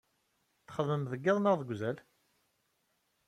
[0.67, 1.97] Txeddmem deg iḍ neɣ deg uzal?